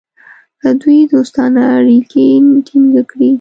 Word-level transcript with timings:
که 0.61 0.69
دوی 0.81 0.99
دوستانه 1.13 1.61
اړیکې 1.77 2.25
ټینګ 2.67 2.89
کړي. 3.09 3.29